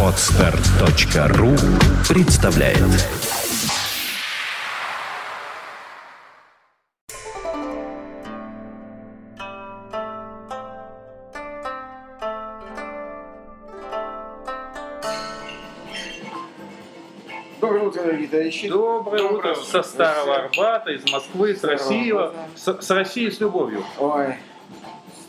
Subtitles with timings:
[0.00, 1.50] Отстар.ру
[2.08, 2.78] представляет
[17.60, 18.68] Доброе утро, дорогие товарищи.
[18.68, 19.62] Доброе, Доброе утро утро.
[19.62, 22.38] со Старого Арбата, из Москвы, с Старого России, Арбата.
[22.54, 23.82] с, с Россией с любовью.
[23.98, 24.36] Ой,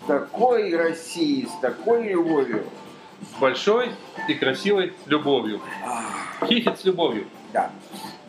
[0.08, 2.64] такой Россией, с такой любовью.
[3.36, 3.92] С большой
[4.28, 5.62] и красивой любовью.
[6.48, 7.28] Хихит с любовью.
[7.54, 7.72] Да.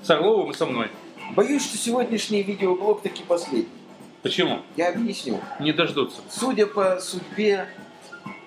[0.03, 0.91] С Орловым и со мной.
[1.35, 3.69] Боюсь, что сегодняшний видеоблог таки последний.
[4.23, 4.61] Почему?
[4.77, 5.41] Я объясню.
[5.61, 6.21] Не дождутся.
[6.31, 7.69] Судя по судьбе,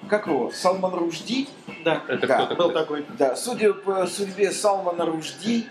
[0.09, 1.47] как его, Салман Ружди,
[1.83, 3.05] Да, Это Да, кто такой.
[3.17, 5.67] да, судя по судьбе Салмана Ружди,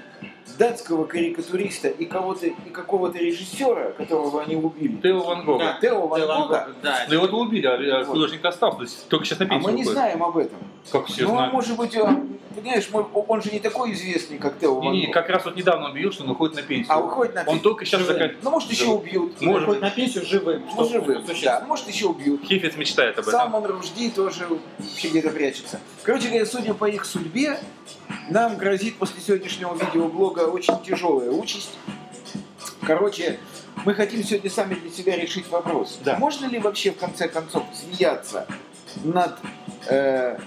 [0.56, 4.96] датского карикатуриста и кого-то и какого-то режиссера, которого они убили.
[5.02, 5.64] Тео Ван Гога.
[5.64, 5.78] Да.
[5.80, 6.68] Тео Ван Гога.
[6.82, 7.06] Да.
[7.08, 8.08] Ну его убили, а а Вот.
[8.08, 8.76] художник остался.
[8.78, 9.92] То есть только сейчас на А пенсию мы не уходит.
[9.98, 10.58] знаем об этом.
[10.90, 11.52] Как все ну, знают.
[11.52, 15.44] может быть, он, понимаешь, он же не такой известный, как Тео Ван Не, как раз
[15.44, 16.92] вот недавно он объявил, что он уходит на пенсию.
[16.92, 17.62] А уходит на Он пенсию.
[17.62, 18.42] только сейчас заканчивает.
[18.42, 18.98] Ну, может, еще Живым.
[19.00, 19.40] убьют.
[19.40, 19.80] Может быть.
[19.80, 20.62] на пенсию живым.
[20.74, 21.64] Ну, живым, да.
[21.66, 22.44] Может, еще убьют.
[22.44, 23.32] Хифец мечтает об этом.
[23.32, 24.46] Салман Ружди тоже
[24.78, 25.80] вообще где-то прячется.
[26.02, 27.58] Короче говоря, судя по их судьбе,
[28.30, 31.76] нам грозит после сегодняшнего видеоблога очень тяжелая участь.
[32.82, 33.38] Короче,
[33.84, 35.98] мы хотим сегодня сами для себя решить вопрос.
[36.04, 36.16] Да.
[36.16, 38.46] Можно ли вообще в конце концов смеяться
[39.04, 39.36] над
[39.88, 40.38] э,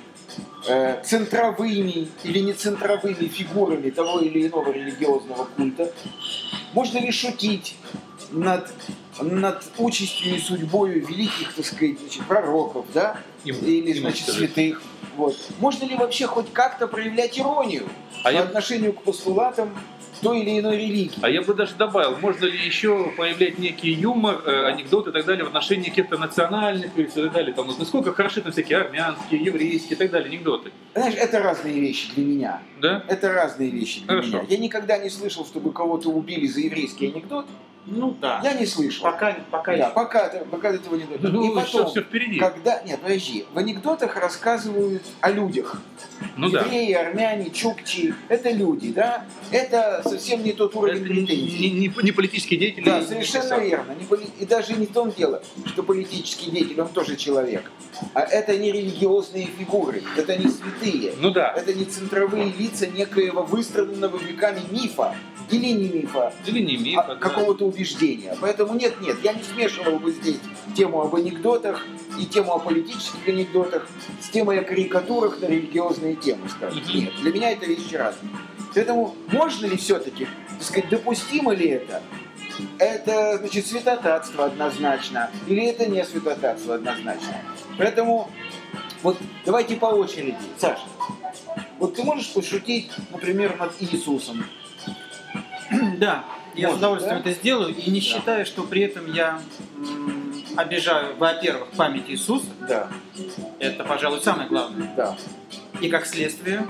[0.68, 5.92] э, центровыми или не центровыми фигурами того или иного религиозного культа?
[6.74, 7.76] Можно ли шутить
[8.32, 8.72] над,
[9.20, 13.20] над участью и судьбой великих, так сказать, значит, пророков, да?
[13.44, 14.82] Им- или, им значит, святых?
[15.18, 15.36] Вот.
[15.60, 17.90] Можно ли вообще хоть как-то проявлять иронию
[18.24, 19.78] А по я, отношению к постулатам
[20.22, 21.20] той или иной религии?
[21.22, 25.26] а я бы даже добавил, можно ли еще проявлять некий юмор, э, анекдоты и так
[25.26, 27.54] далее в отношении каких-то национальных и так далее.
[27.54, 30.72] Там, насколько хороши там всякие армянские, еврейские и так далее анекдоты.
[30.94, 32.62] Знаешь, это разные вещи для меня.
[32.82, 33.04] Да?
[33.08, 34.28] Это разные вещи для Хорошо.
[34.28, 34.46] меня.
[34.50, 37.46] Я никогда не слышал, чтобы кого-то убили за еврейский анекдот.
[37.86, 38.40] Ну да.
[38.44, 39.04] Я не слышал.
[39.04, 39.94] Пока, пока Да, еще.
[39.94, 41.32] пока, пока этого не дойдет.
[41.34, 42.38] Ну, И потом, все, впереди.
[42.40, 42.82] когда...
[42.84, 43.46] Нет, подожди.
[43.54, 45.82] В анекдотах рассказывают о людях.
[46.38, 46.62] Ну да.
[46.62, 49.26] Евреи, армяне, чукчи– это люди, да?
[49.50, 51.70] Это совсем не тот Это уровень не, претензий.
[51.72, 52.86] не- не- не политические деятели.
[52.86, 53.70] Да, не совершенно писатели.
[53.70, 53.92] верно.
[54.00, 57.64] Не поли- И даже не в том дело, что политический деятель, он тоже человек.
[58.14, 61.14] А это не религиозные фигуры, это не святые.
[61.20, 61.52] Ну да.
[61.58, 65.16] Это не центровые лица некоего выстроенного веками мифа
[65.52, 67.00] или не мифа, Или не миф.
[67.00, 67.16] а да.
[67.16, 68.36] какого-то убеждения.
[68.40, 70.40] Поэтому нет, нет, я не смешивал бы здесь
[70.76, 71.86] тему об анекдотах
[72.20, 73.88] и тему о политических анекдотах
[74.22, 76.82] с темой о карикатурах на религиозные темы, скажем.
[76.82, 76.94] Мгм.
[76.98, 78.32] Нет, для меня это вещи разные.
[78.74, 82.02] Поэтому можно ли все-таки, так сказать, допустимо ли это?
[82.78, 87.36] Это, значит, святотатство однозначно, или это не святотатство однозначно.
[87.78, 88.30] Поэтому,
[89.04, 90.38] вот давайте по очереди.
[90.58, 90.84] Саша,
[91.80, 94.46] вот ты можешь пошутить, например, над Иисусом?
[96.02, 96.26] Да,
[96.56, 97.30] я Может, с удовольствием да?
[97.30, 98.06] это сделаю и не Да.
[98.08, 99.40] считаю, что при этом я
[100.58, 102.48] обижаю, во-первых, память Иисуса.
[102.68, 102.88] Да,
[103.60, 104.92] Это, пожалуй, самое главное.
[104.98, 105.16] да.
[105.80, 106.66] И как следствие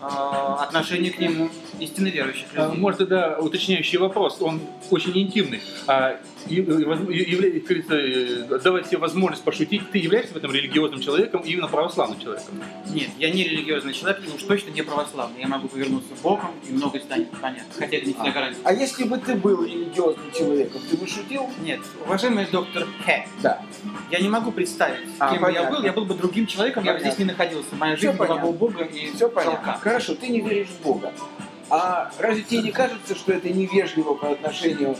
[0.00, 2.78] э, отношение к нему истинно верующих А, людей.
[2.80, 4.60] Может, тогда уточняющий вопрос, он
[4.90, 5.60] очень интимный.
[5.86, 6.16] А,
[6.48, 9.90] и- и и- э, давать себе возможность пошутить.
[9.90, 12.54] Ты являешься в этом религиозным человеком, именно православным человеком?
[12.92, 15.40] Нет, я не религиозный человек и уж точно не православный.
[15.40, 17.72] Я могу повернуться боком и многое станет понятно.
[17.78, 18.60] Хотя это не всегда гарантия.
[18.64, 21.48] А если бы ты был религиозным человеком, ты бы шутил?
[21.62, 23.62] Нет, уважаемый доктор Х, Да.
[24.10, 25.76] я не могу представить, А, кем бы я понятно.
[25.78, 25.84] был.
[25.84, 27.12] Я был бы другим человеком, я бы Понятно.
[27.12, 27.74] здесь не находился.
[27.76, 28.50] Моя Всё жизнь была понятно.
[28.50, 29.64] бы у Бога и Все понятно.
[29.66, 29.80] жалка.
[29.80, 31.12] Хорошо, ты не веришь в Бога.
[31.70, 34.96] А разве тебе не кажется, что это невежливо по отношению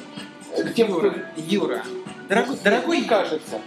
[0.56, 1.06] к тем, кто...
[1.06, 1.84] Юра, Юра,
[2.28, 3.60] дорогой, Мне дорогой кажется.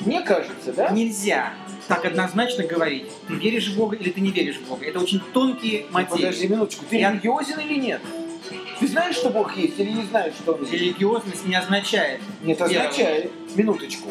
[0.00, 0.90] Мне кажется, да?
[0.90, 1.52] нельзя
[1.88, 4.86] так однозначно говорить, ты веришь в Бога или ты не веришь в Бога.
[4.86, 6.22] Это очень тонкие материи.
[6.22, 8.00] Подожди минуточку, ты Я- религиозен или нет?
[8.80, 10.72] Ты знаешь, что Бог есть или не знаешь, что Он есть?
[10.72, 12.20] Религиозность не означает.
[12.42, 13.30] Нет, означает.
[13.54, 14.10] Минуточку.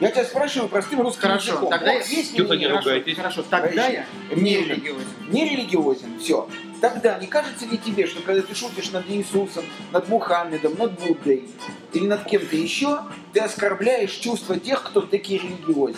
[0.00, 1.70] Я тебя спрашиваю простым русским Хорошо, языком.
[1.70, 3.16] тогда Бог я- есть Тихо, не ругайтесь.
[3.16, 4.04] хорошо, тогда я
[4.34, 5.06] не религиозен.
[5.30, 6.48] не религиозен, все.
[6.82, 11.48] Тогда не кажется ли тебе, что когда ты шутишь над Иисусом, над Мухаммедом, над Буддой
[11.94, 13.00] или над кем-то еще,
[13.32, 15.96] ты оскорбляешь чувства тех, кто таки религиозен?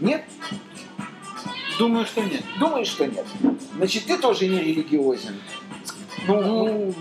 [0.00, 0.24] Нет?
[1.78, 2.42] Думаю, что нет.
[2.58, 3.26] Думаешь, что нет?
[3.76, 5.38] Значит, ты тоже не религиозен.
[6.26, 6.94] Ну, ну,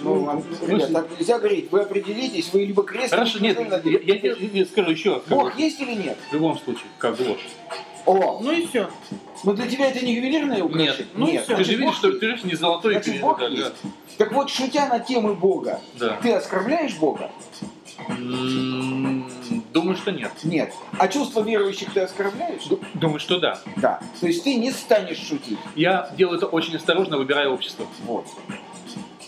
[0.00, 1.70] ну, ребят, так нельзя говорить.
[1.70, 3.10] Вы определитесь, вы либо крест...
[3.10, 6.18] Хорошо, либо нет, я, я скажу еще Бог бы, есть или нет?
[6.30, 7.40] В любом случае, как ложь.
[8.06, 8.88] О, Ну и все.
[9.42, 10.96] ну для тебя это не ювелирное украшение?
[10.98, 11.56] Нет, ну и всё.
[11.56, 13.72] Ты же видишь, Бог что ты же не золотой Значит, и Бог да, есть.
[14.16, 16.16] Так вот, шутя на темы Бога, да.
[16.22, 17.30] ты оскорбляешь Бога?
[18.08, 19.28] М,
[19.72, 20.30] Думаю, что нет.
[20.44, 20.72] Нет.
[20.98, 22.64] А чувства верующих ты оскорбляешь?
[22.64, 23.58] Ду- Думаю, что да.
[23.76, 24.00] Да.
[24.20, 25.58] То есть ты не станешь шутить.
[25.74, 27.86] Я делаю это очень осторожно, выбирая общество.
[28.04, 28.26] Вот.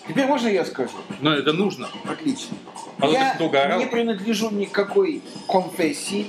[0.09, 0.93] Теперь можно я скажу?
[1.21, 1.89] Но это нужно.
[2.05, 2.57] Отлично.
[2.99, 3.37] А я
[3.79, 6.27] не принадлежу никакой конфессии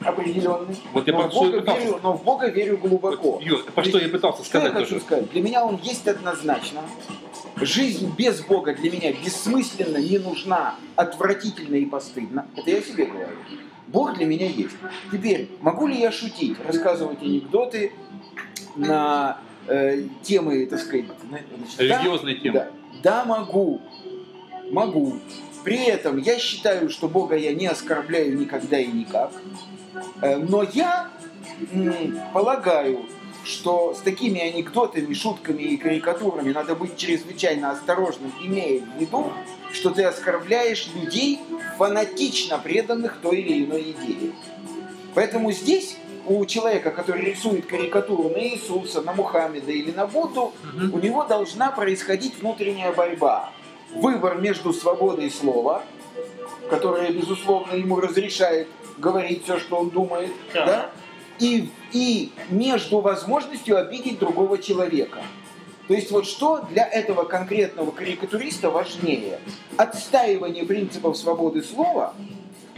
[0.00, 0.76] определенной.
[0.92, 1.80] Вот я но, в Бога пытался.
[1.80, 3.32] верю, но в Бога верю глубоко.
[3.32, 5.04] Вот, Юр, про что я пытался Что я сказать хочу тоже.
[5.04, 5.30] сказать?
[5.32, 6.82] Для меня он есть однозначно.
[7.56, 12.46] Жизнь без Бога для меня бессмысленна, не нужна, отвратительна и постыдна.
[12.56, 13.28] Это я себе говорю.
[13.88, 14.74] Бог для меня есть.
[15.10, 17.92] Теперь, могу ли я шутить, рассказывать анекдоты
[18.74, 19.38] на
[19.68, 21.84] э, темы, так сказать, на- значит, да?
[21.84, 22.54] Религиозные темы.
[22.58, 22.70] Да,
[23.02, 23.80] да, могу.
[24.70, 25.18] Могу.
[25.64, 29.32] При этом я считаю, что Бога я не оскорбляю никогда и никак.
[30.20, 31.10] Э, Но я
[32.32, 33.04] полагаю,
[33.44, 39.32] что с такими анекдотами, шутками и карикатурами надо быть чрезвычайно осторожным, имея в виду,
[39.72, 41.40] что ты оскорбляешь людей,
[41.78, 44.32] фанатично преданных той или иной идее.
[45.14, 45.96] Поэтому здесь
[46.26, 50.94] у человека, который рисует карикатуру на Иисуса, на Мухаммеда или на Будду, Мгм.
[50.94, 53.50] у него должна происходить внутренняя борьба.
[53.94, 55.82] Выбор между свободой слова,
[56.70, 60.66] которая, безусловно, ему разрешает говорить все, что он думает, Да.
[60.66, 60.90] да?
[61.38, 65.22] И, и между возможностью обидеть другого человека.
[65.88, 69.40] То есть вот что для этого конкретного карикатуриста важнее?
[69.76, 72.14] Отстаивание принципов свободы слова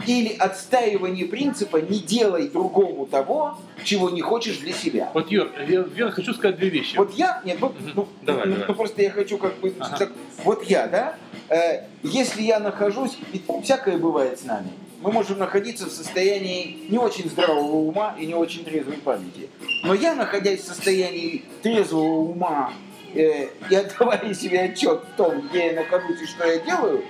[0.05, 5.09] или отстаивание принципа «не делай другому того, чего не хочешь для себя».
[5.13, 6.97] Вот, Юр, я, я хочу сказать две вещи.
[6.97, 7.91] Вот я, нет, вот, Мгм.
[7.95, 8.67] ну, Давай, ну, давай.
[8.67, 9.97] ну, просто я хочу как бы, Ага.
[9.97, 10.11] так,
[10.43, 11.15] вот я, да,
[11.49, 14.69] э, если я нахожусь, ведь всякое бывает с нами,
[15.01, 19.49] мы можем находиться в состоянии не очень здравого ума и не очень трезвой памяти.
[19.83, 22.73] Но я, находясь в состоянии трезвого ума
[23.13, 27.03] э, и отдавая себе отчет в том, где я нахожусь и что я делаю,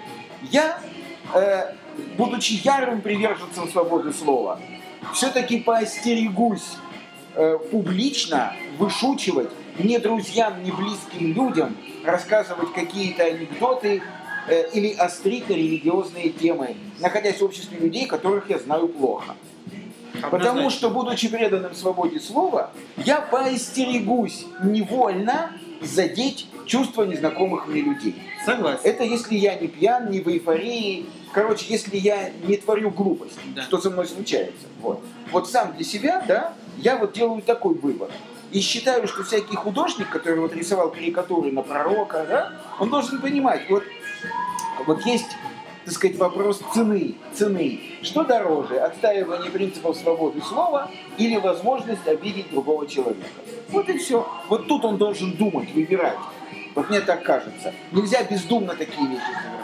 [0.51, 0.80] я,
[1.33, 1.74] э,
[2.18, 4.59] будучи ярым приверженцем свободы слова,
[5.13, 6.77] все-таки поостерегусь
[7.36, 9.50] э, публично вышучивать
[9.80, 14.01] не друзьям, не близким людям, рассказывать какие-то анекдоты
[14.47, 19.36] э, или острить на религиозные темы, находясь в обществе людей, которых я знаю плохо.
[20.31, 25.51] Потому что, будучи преданным свободе слова, я поостерегусь невольно
[25.81, 28.15] задеть чувства незнакомых мне людей.
[28.45, 28.80] Согласен.
[28.83, 31.06] Это если я не пьян, не в эйфории.
[31.35, 33.61] Короче, если я не творю глупость, Да.
[33.63, 34.67] что со мной случается.
[34.81, 35.03] Вот.
[35.31, 38.09] вот сам для себя, да, я вот делаю такой выбор.
[38.51, 43.69] И считаю, что всякий художник, который вот рисовал карикатуры на пророка, да, он должен понимать,
[43.69, 43.83] вот,
[44.87, 45.27] вот есть,
[45.83, 47.81] так сказать, вопрос цены, цены.
[48.01, 53.27] Что дороже, отстаивание принципов свободы слова или возможность обидеть другого человека?
[53.71, 54.25] Вот и все.
[54.47, 56.17] Вот тут он должен думать, выбирать.
[56.75, 57.73] Вот мне так кажется.
[57.91, 59.55] Нельзя бездумно такие вещи совершать.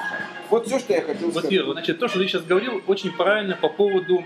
[0.51, 1.65] Вот все, что я хотел Вот, сказать.
[1.65, 4.23] Вот, значит, то, что ты сейчас говорил, очень правильно по поводу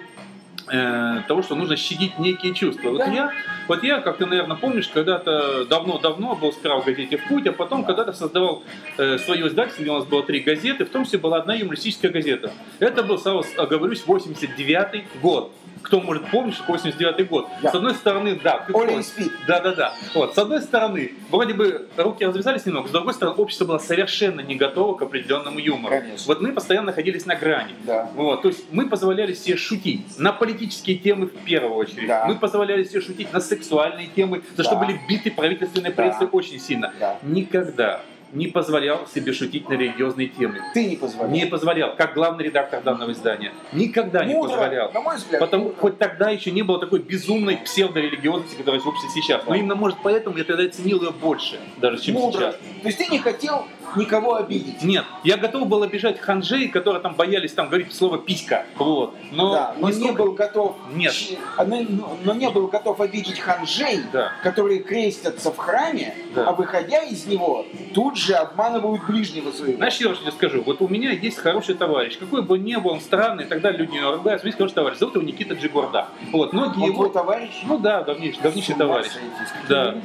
[0.69, 2.89] э, того, что нужно щадить некие чувства.
[2.89, 3.05] Вот Да.
[3.11, 3.31] я,
[3.67, 7.51] вот я, как ты, наверное, помнишь, когда-то давно-давно был сперва в газете «В путь», а
[7.51, 8.63] потом когда-то создавал
[8.97, 12.11] э, свое издательство, где у нас было три газеты, в том числе была одна юмористическая
[12.11, 12.51] газета.
[12.79, 15.51] Это был, сразу оговорюсь, 89 год.
[15.81, 17.47] Кто может помнить, что 89 год.
[17.61, 17.71] Да.
[17.71, 19.31] С одной стороны, да, Оля спит.
[19.47, 19.93] Да, да, да.
[20.15, 24.41] Вот, с одной стороны, вроде бы руки развязались немного, с другой стороны, общество было совершенно
[24.41, 25.95] не готово к определенному юмору.
[25.95, 26.23] Конечно.
[26.25, 27.73] Вот мы постоянно находились на грани.
[27.83, 28.09] Да.
[28.15, 32.07] Вот, то есть мы позволяли себе шутить на политические темы в первую очередь.
[32.07, 32.25] Да.
[32.25, 34.81] Мы позволяли себе шутить на сексуальные темы, за что Да.
[34.85, 35.95] были биты правительственной Да.
[36.03, 36.93] прессы очень сильно.
[36.99, 37.17] Да.
[37.23, 38.01] Никогда
[38.33, 40.59] не позволял себе шутить на религиозные темы.
[40.73, 41.31] Ты не позволял.
[41.31, 43.53] Не позволял, как главный редактор данного издания.
[43.71, 44.91] Никогда не Мудро, позволял.
[44.91, 45.39] на мой взгляд.
[45.39, 49.41] Потому хоть тогда еще не было такой безумной псевдорелигиозности, которая есть в обществе сейчас.
[49.47, 52.39] Но именно, может, поэтому я тогда ценил ее больше, даже чем Мудро.
[52.39, 52.55] сейчас.
[52.81, 54.81] То есть ты не хотел никого обидеть.
[54.83, 58.65] Нет, я готов был обижать ханжей, которые там боялись там говорить слово писька.
[58.77, 59.13] Вот.
[59.31, 60.75] Но, да, но не нисколько- был готов.
[60.93, 61.13] Нет.
[61.57, 61.81] а, но,
[62.23, 64.31] но- не был готов обидеть ханжей, Да.
[64.43, 66.49] которые крестятся в храме, Да.
[66.49, 69.77] а выходя из него, тут же обманывают ближнего своего.
[69.77, 73.01] Знаешь, я тебе скажу, вот у меня есть хороший товарищ, какой бы ни был, он
[73.01, 76.07] странный, тогда люди его ругают, есть хороший товарищ, зовут его Никита Джигурда.
[76.31, 77.07] Вот, многие Он его...
[77.09, 77.51] товарищ?
[77.65, 79.07] Ну да, давнейший, давнейший товарищ.
[79.07, 79.27] сойти,
[79.69, 79.95] Да.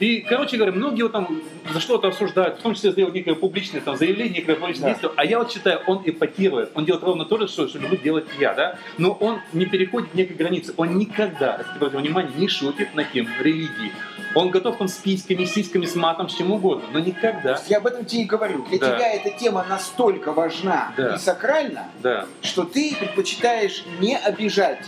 [0.00, 1.28] И, короче говоря, многие его там
[1.72, 4.88] за что-то осуждают, в том числе некое публичное там, заявление, некое публичное Да.
[4.90, 5.12] действие.
[5.16, 6.70] А я вот считаю, он эпатирует.
[6.74, 8.78] Он делает ровно то же, что, что люблю делать я, да?
[8.98, 10.74] Но он не переходит некой границы.
[10.76, 13.92] Он никогда, если обратите внимание, не шутит на тему религии.
[14.34, 17.60] Он готов там с письками, с сиськами, с матом, с чем угодно, но никогда.
[17.68, 18.64] Я об этом тебе и говорю.
[18.70, 18.86] Для Да.
[18.96, 21.14] тебя эта тема настолько важна Да.
[21.14, 24.78] и сакральна, Да, что ты предпочитаешь не обижать.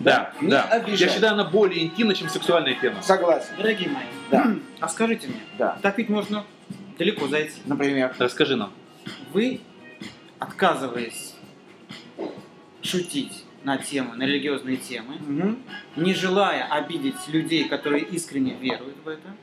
[0.00, 0.62] да, Не да.
[0.64, 1.00] обижать.
[1.00, 3.00] Я считаю, она более интимна, чем сексуальная тема.
[3.02, 3.50] Согласен.
[3.56, 4.46] Дорогие мои, Да.
[4.80, 5.78] а скажите мне, Да.
[5.80, 6.44] так ведь можно
[6.98, 7.54] далеко зайти.
[7.66, 8.14] Например.
[8.18, 8.72] Расскажи нам.
[9.32, 9.60] Вы,
[10.38, 11.34] отказываясь
[12.82, 15.58] шутить на темы, на религиозные темы, Мгм.
[15.96, 19.34] не желая обидеть людей, которые искренне веруют в это,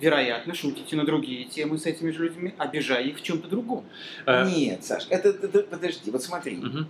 [0.00, 3.84] вероятно, шутите на другие темы с этими же людьми, обижая их в чем-то другом.
[4.26, 6.56] Э, Нет, Саш, это, это- подожди, вот смотри.
[6.56, 6.86] мгм.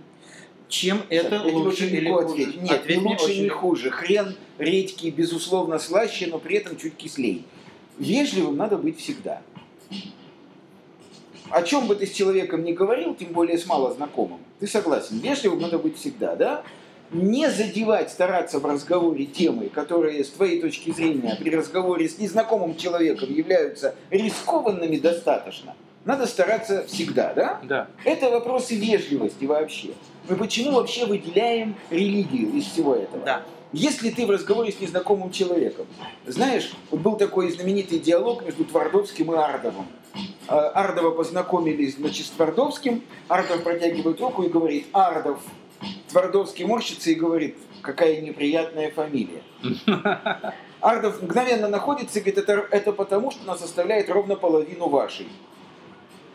[0.67, 2.25] Чем это тебе лучше или хуже?
[2.27, 2.61] ответить.
[2.61, 3.89] Нет, Ответь не лучше, очень не хуже.
[3.89, 7.43] Хрен редький, безусловно, слаще, но при этом чуть кислей.
[7.99, 9.41] Вежливым надо быть всегда.
[11.49, 15.59] О чем бы ты с человеком ни говорил, тем более с малознакомым, ты согласен, вежливым
[15.59, 16.63] надо быть всегда, да?
[17.11, 22.77] Не задевать, стараться в разговоре темы, которые с твоей точки зрения при разговоре с незнакомым
[22.77, 25.75] человеком являются рискованными достаточно.
[26.05, 27.59] Надо стараться всегда, да?
[27.63, 27.87] Да.
[28.05, 29.89] Это вопросы вежливости вообще.
[30.29, 33.25] Мы почему вообще выделяем религию из всего этого?
[33.25, 33.43] Да.
[33.71, 35.85] Если ты в разговоре с незнакомым человеком,
[36.25, 39.85] знаешь, вот был такой знаменитый диалог между Твардовским и Ардовым.
[40.47, 43.03] А, Ардова познакомились, значит, с Твардовским.
[43.27, 45.39] Ардов протягивает руку и говорит, Ардов.
[46.09, 49.43] Твардовский морщится и говорит, какая неприятная фамилия.
[50.81, 55.27] Ардов мгновенно находится и говорит, это, это потому, что она составляет ровно половину вашей.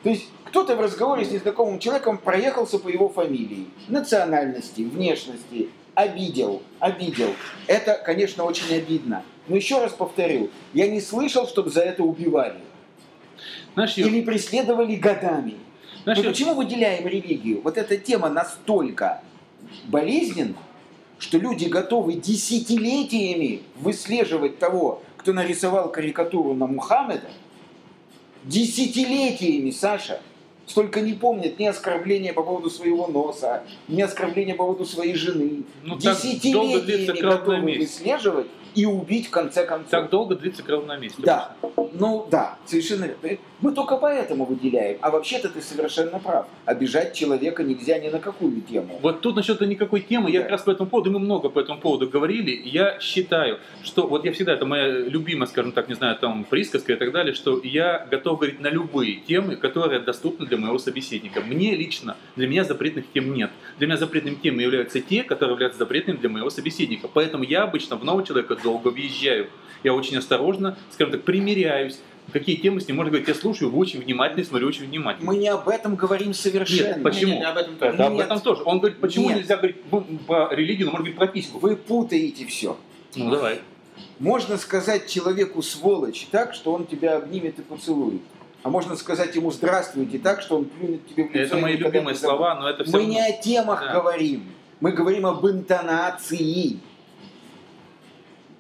[0.05, 6.63] То есть кто-то в разговоре с незнакомым человеком проехался по его фамилии, национальности, внешности, обидел,
[6.81, 7.35] обидел.
[7.67, 9.23] Это, конечно, очень обидно.
[9.49, 12.61] Но еще раз повторю, я не слышал, чтобы за это убивали
[13.77, 15.57] Юр, или преследовали годами.
[16.07, 17.61] Мы Юр, почему выделяем религию?
[17.63, 19.23] Вот эта тема настолько
[19.87, 20.57] болезненна,
[21.19, 27.31] что люди готовы десятилетиями выслеживать того, кто нарисовал карикатуру на Мухаммеда.
[28.45, 30.21] Десятилетиями, Саша.
[30.66, 35.64] Столько не помнят ни оскорбления по поводу своего носа, ни оскорбления по поводу своей жены.
[35.83, 39.90] Ну, Десятилетиями готовы выслеживать и убить в конце концов.
[39.90, 41.23] так долго длится кровь на месте.
[41.23, 41.52] Да,
[41.93, 43.38] ну да, совершенно верно.
[43.61, 44.99] Мы только поэтому выделяем.
[45.00, 46.47] А вообще-то ты совершенно прав.
[46.66, 48.99] Обижать человека нельзя ни на какую тему.
[49.00, 50.43] Вот тут насчет никакой темы, я Да.
[50.45, 54.25] как раз по этому поводу, мы много по этому поводу говорили, я считаю, что, вот
[54.25, 57.61] я всегда, это моя любимая, скажем так, не знаю, там, присказка и так далее, что
[57.62, 61.40] я готов говорить на любые темы, которые доступны для моего собеседника.
[61.40, 63.50] Мне лично, для меня запретных тем нет.
[63.78, 67.09] Для меня запретными темами являются те, которые являются запретными для моего собеседника.
[67.09, 69.49] Поэтому я обычно в нового человека долго въезжаю.
[69.85, 72.00] Я очень осторожно, скажем так, примеряюсь,
[72.33, 73.28] какие темы с ним можно говорить.
[73.28, 75.30] Я слушаю очень внимательно и смотрю очень внимательно.
[75.30, 76.94] Мы не об этом говорим совершенно.
[76.94, 77.26] Нет, почему?
[77.26, 77.92] Не, не, не, об этом тоже.
[77.94, 78.25] Это об Нет.
[78.25, 78.62] этом тоже.
[78.64, 79.38] Он говорит, почему Нет.
[79.38, 81.59] нельзя говорить по, религии, но можно говорить про письку.
[81.59, 82.76] Вы путаете все.
[83.14, 83.61] Ну давай.
[84.18, 88.23] Можно сказать человеку сволочь так, что он тебя обнимет и поцелует.
[88.62, 91.56] А можно сказать ему здравствуйте так, что он плюнет тебе в лицо.
[91.56, 93.92] Это мои любимые слова, но это все Мы равно- не о темах Да.
[93.92, 94.44] говорим.
[94.80, 96.78] Мы говорим об интонации.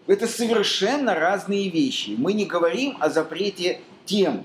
[0.06, 2.14] Это совершенно разные вещи.
[2.16, 4.44] Мы не говорим о запрете тем.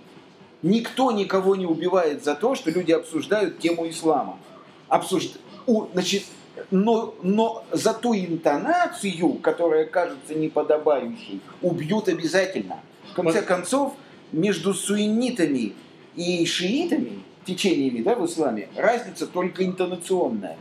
[0.61, 4.37] Никто никого не убивает за то, что люди обсуждают тему ислама.
[4.87, 5.37] Обсужд...
[5.67, 6.23] у- значит,
[6.71, 12.79] но, но за ту интонацию, которая кажется неподобающей, убьют обязательно.
[13.11, 13.93] В конце концов,
[14.31, 15.73] между суннитами
[16.15, 20.57] и шиитами, течениями да, в исламе, разница только интонационная.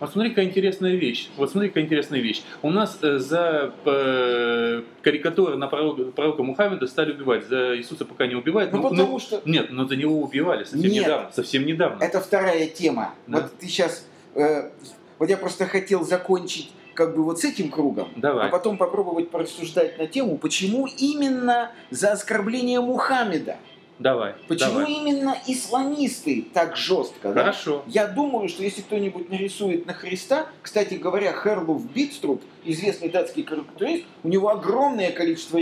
[0.00, 1.28] Вот смотри, какая интересная вещь.
[1.36, 2.42] Вот смотри, какая интересная вещь.
[2.62, 7.46] У нас э, за э, карикатуры на пророка, пророка Мухаммеда стали убивать.
[7.46, 8.72] За Иисуса пока не убивают.
[8.72, 11.04] Ну, но- потому но- что Нет, но за него убивали совсем Нет.
[11.04, 11.30] недавно.
[11.32, 12.02] Совсем недавно.
[12.02, 13.14] это вторая тема.
[13.26, 13.42] Да.
[13.42, 14.06] Вот ты сейчас...
[14.34, 18.48] вот я просто хотел закончить как бы вот с этим кругом, Давай.
[18.48, 23.56] а потом попробовать порассуждать на тему, почему именно за оскорбление Мухаммеда,
[24.00, 24.34] Давай.
[24.48, 24.92] почему давай.
[24.92, 27.42] именно исламисты так жестко, да?
[27.42, 27.84] Хорошо.
[27.86, 34.06] Я думаю, что если кто-нибудь нарисует на Христа, кстати говоря, Херлуф Битструп, известный датский карикатурист,
[34.22, 35.58] у него огромное количество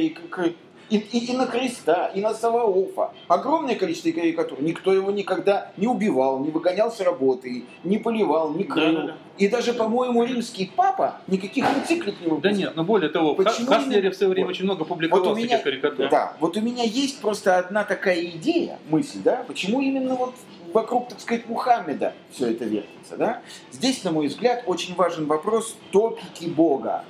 [0.91, 3.13] и, и, и- на Христа, и на Саваофа.
[3.29, 4.61] Огромное количество карикатур.
[4.63, 8.93] Никто его никогда не убивал, не выгонял с работы, не поливал, не крыл.
[8.95, 9.17] Да-да-да.
[9.37, 12.59] И даже, по-моему, римский папа никаких энциклик не Да выпустил.
[12.59, 15.33] нет, но более того, Почему Ха- Хаслере именно- в свое время очень много публиковал Вот
[15.33, 16.09] у меня- карикатур.
[16.09, 20.35] Да, вот у меня есть просто одна такая идея, мысль, да, почему именно вот
[20.73, 23.43] вокруг, так сказать, Мухаммеда все это вертится, да?
[23.71, 27.05] Здесь, на мой взгляд, очень важен вопрос топики Бога.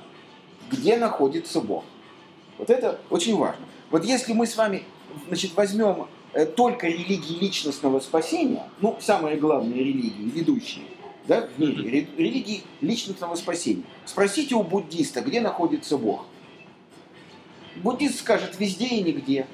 [0.69, 1.83] Где находится Бог?
[2.59, 3.65] Вот это очень важно.
[3.91, 4.83] Вот если мы с вами,
[5.27, 10.85] значит, возьмем э, только религии личностного спасения, ну, самые главные религии, ведущие,
[11.27, 13.83] да, в мире, ре- религии личностного спасения.
[14.05, 16.25] Спросите у буддиста, где находится Бог.
[17.77, 19.47] Буддист скажет везде и нигде.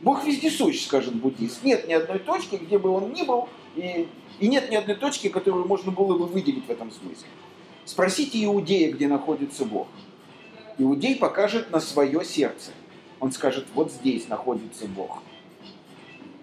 [0.00, 1.62] Бог вездесущ, скажет буддист.
[1.64, 4.06] Нет ни одной точки, где бы он ни был, и,
[4.38, 7.26] и нет ни одной точки, которую можно было бы выделить в этом смысле.
[7.84, 9.88] Спросите иудея, где находится Бог.
[10.78, 12.72] Иудей покажет на свое сердце.
[13.20, 15.22] Он скажет, вот здесь находится Бог.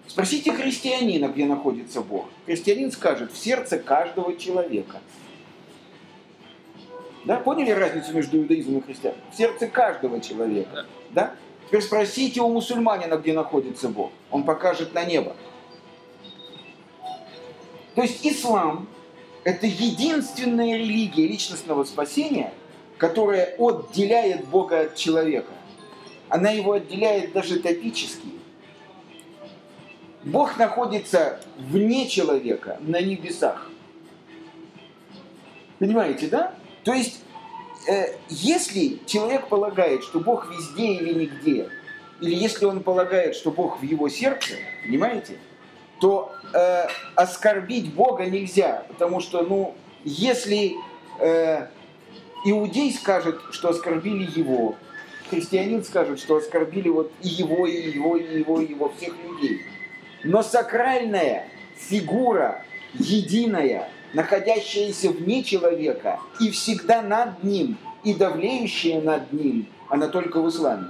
[0.06, 2.26] Спросите христианина, где находится Бог.
[2.46, 5.00] Христианин скажет, в сердце каждого человека.
[7.24, 9.24] Да, поняли разницу между иудаизмом и христианством?
[9.32, 10.86] В сердце каждого человека.
[11.10, 11.34] Да?
[11.66, 14.10] Теперь спросите у мусульманина, где находится Бог.
[14.30, 15.36] Он покажет на небо.
[17.94, 18.88] То есть ислам–
[19.44, 22.52] это единственная религия личностного спасения,
[23.02, 25.50] которая отделяет Бога от человека.
[26.28, 28.28] Она его отделяет даже топически.
[30.22, 33.68] Бог находится вне человека, на небесах.
[35.80, 36.54] Понимаете, да?
[36.84, 37.24] То есть,
[37.88, 41.70] э, если человек полагает, что Бог везде или нигде,
[42.20, 44.54] или если он полагает, что Бог в его сердце,
[44.86, 45.38] понимаете,
[46.00, 50.76] то э, оскорбить Бога нельзя, потому что, ну, если
[51.18, 51.66] э,
[52.44, 54.76] иудей скажет, что оскорбили его,
[55.30, 59.62] христианин скажет, что оскорбили вот и его, и его, и его, и его, всех людей.
[60.24, 69.68] Но сакральная фигура, единая, находящаяся вне человека и всегда над ним, и давлеющая над ним,
[69.88, 70.88] она только в исламе.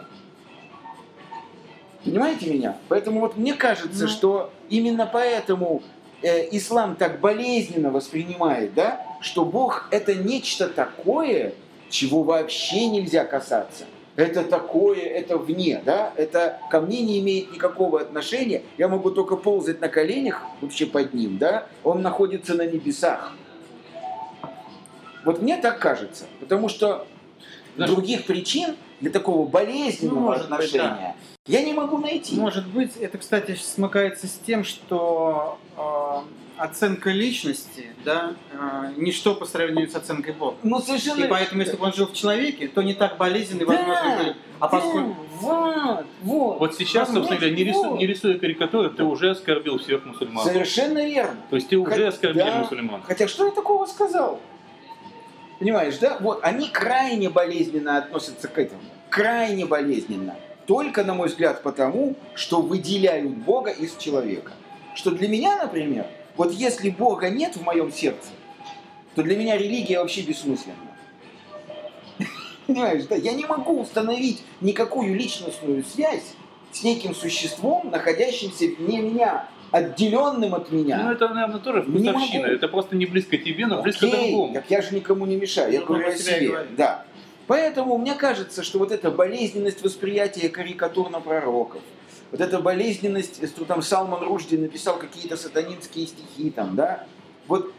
[2.04, 2.76] Понимаете меня?
[2.88, 4.08] Поэтому вот мне кажется, ну.
[4.08, 5.82] что именно поэтому
[6.20, 11.54] э, ислам так болезненно воспринимает, да, что Бог это нечто такое,
[11.88, 13.84] чего вообще нельзя касаться.
[14.14, 18.62] Это такое, это вне, да, это ко мне не имеет никакого отношения.
[18.76, 23.32] Я могу только ползать на коленях вообще под ним, да, он находится на небесах.
[25.24, 27.06] Вот мне так кажется, потому что
[27.76, 31.31] Знаешь, других причин для такого болезненного ну, отношения быть, да.
[31.46, 32.36] Я не могу найти.
[32.36, 39.44] Может быть, это, кстати, смыкается с тем, что э, оценка личности, да, э, ничто по
[39.44, 40.56] сравнению с оценкой Бога.
[40.62, 41.24] Ну, совершенно...
[41.24, 44.68] И поэтому, если бы он жил в человеке, то не так болезненный, да, возможно, А
[44.68, 45.16] поскольку...
[45.40, 46.60] вот, вот.
[46.60, 50.44] Вот сейчас, собственно говоря, не, рису, не рисуя карикатуры, ты уже оскорбил всех мусульман.
[50.44, 51.40] Совершенно верно.
[51.50, 52.58] То есть ты уже Хотя, оскорбил да.
[52.60, 53.02] мусульман.
[53.02, 54.38] Хотя что я такого сказал?
[55.58, 56.18] Понимаешь, да?
[56.20, 58.80] Вот, они крайне болезненно относятся к этому.
[59.10, 60.36] Крайне болезненно.
[60.66, 64.52] Только, на мой взгляд, потому, что выделяют Бога из человека.
[64.94, 68.28] Что для меня, например, вот если Бога нет в моем сердце,
[69.14, 70.76] то для меня религия вообще бессмысленна.
[72.66, 73.16] Понимаешь, да?
[73.16, 76.34] Я не могу установить никакую личностную связь
[76.70, 81.02] с неким существом, находящимся вне меня, отделенным от меня.
[81.02, 82.46] Ну, это, наверное, тоже вкусовщина.
[82.46, 84.54] Это просто не близко тебе, но близко Окей, другому.
[84.54, 85.72] Так я же никому не мешаю.
[85.72, 86.66] Я ну, говорю о себе.
[86.76, 87.04] Да.
[87.52, 91.82] Поэтому мне кажется, что вот эта болезненность восприятия карикатурно пророков,
[92.30, 97.04] вот эта болезненность, что там Салман Ружди написал какие-то сатанинские стихи там, да,
[97.48, 97.70] вот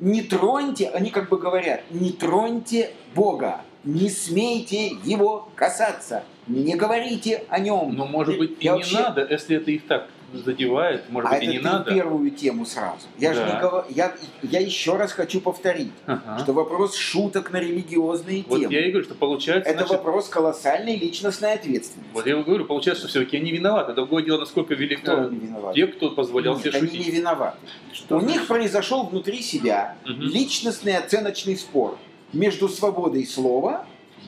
[0.00, 7.44] не троньте, они как бы говорят, не троньте Бога, не смейте его касаться, не говорите
[7.50, 7.94] о нем.
[7.94, 9.00] Но может быть и Я не вообще...
[9.00, 11.92] надо, если это их так задевает, может а быть, и не ты надо.
[11.92, 13.06] первую тему сразу.
[13.18, 13.34] Я да.
[13.34, 16.38] же не говорю, я, я еще раз хочу повторить, ага.
[16.38, 18.72] что вопрос шуток на религиозные вот темы.
[18.72, 19.68] я и говорю, что получается.
[19.68, 22.10] Это значит, вопрос колоссальной личностной ответственности.
[22.12, 23.92] Вот я и говорю, получается, что все-таки они виноваты.
[23.92, 25.74] Другое дело, насколько велик кто не виноват?
[25.74, 27.06] те, кто позволял Нет, себе они шутить.
[27.06, 27.58] не виноваты.
[27.92, 30.12] Что У них произошел внутри себя угу.
[30.12, 31.98] личностный оценочный спор
[32.32, 33.86] между свободой слова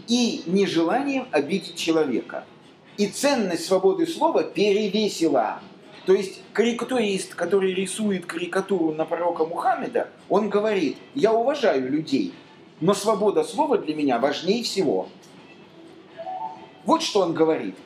[0.08, 2.44] и нежеланием обидеть человека.
[2.96, 5.60] И ценность свободы слова перевесила
[6.04, 12.34] то есть карикатурист, который рисует карикатуру на пророка Мухаммеда, он говорит, я уважаю людей,
[12.80, 15.08] но свобода слова для меня важнее всего.
[16.84, 17.76] Вот что он говорит.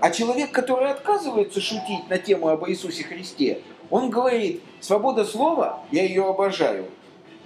[0.00, 6.04] А человек, который отказывается шутить на тему об Иисусе Христе, он говорит, свобода слова, я
[6.04, 6.86] ее обожаю,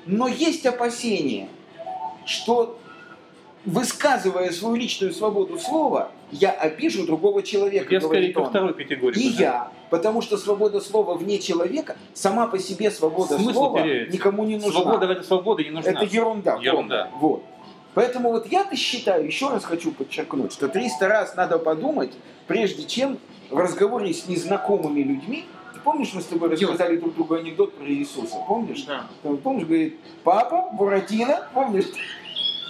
[0.05, 1.49] но есть опасение,
[2.27, 2.79] что
[3.65, 7.93] высказывая свою личную свободу слова, я обижу другого человека.
[7.93, 9.21] Я скорее ко второй категории.
[9.21, 9.71] И я.
[9.91, 14.15] Потому что свобода слова вне человека, сама по себе свобода Смысл слова теряется.
[14.15, 14.83] никому не нужна.
[14.83, 15.91] Свобода ради свободы не нужна.
[15.91, 16.59] Это ерунда.
[16.61, 17.11] Ерунда.
[17.19, 17.43] Вот.
[17.95, 22.13] Поэтому вот я-то считаю, еще раз хочу подчеркнуть, что 300 раз надо подумать,
[22.47, 23.19] прежде чем
[23.51, 25.47] в разговоре с незнакомыми людьми
[25.85, 28.37] Помнишь, мы с тобой рассказали друг другу анекдот про Иисуса?
[28.47, 28.83] Помнишь?
[28.83, 29.07] Да.
[29.43, 31.87] Помнишь, говорит, папа, Буратино, помнишь?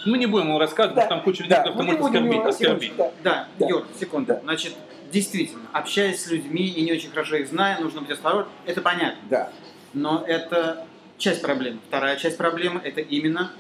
[0.07, 1.03] Мы не будем ему рассказывать, да.
[1.03, 2.45] потому что там куча людей, кто может оскорбить.
[2.45, 2.97] оскорбить.
[2.97, 3.49] Да, да.
[3.59, 3.69] да.
[3.69, 4.27] Юр, секунду.
[4.29, 4.41] Да.
[4.43, 4.75] Значит,
[5.13, 8.53] действительно, общаясь с людьми и не очень хорошо их зная, нужно быть осторожным.
[8.67, 9.21] Это понятно.
[9.29, 9.51] Да.
[9.95, 11.81] Но это часть проблемы.
[11.89, 13.53] Вторая часть проблемы– это именно